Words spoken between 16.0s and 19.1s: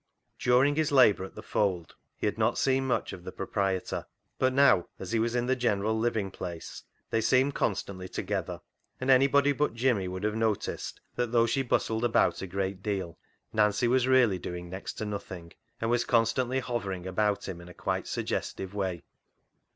constantly hovering about him in a quite suggestive way.